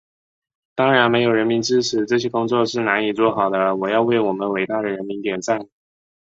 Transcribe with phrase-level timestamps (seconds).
[0.73, 5.67] 当然，没有人民支持，这些工作是难以做好的，我要为我们伟大的人民点赞。